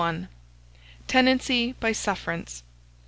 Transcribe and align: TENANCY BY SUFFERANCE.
TENANCY 1.05 1.73
BY 1.79 1.91
SUFFERANCE. 1.91 2.63